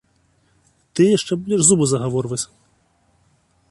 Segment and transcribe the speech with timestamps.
[0.93, 2.45] Ты яшчэ будзеш зубы загаворваць!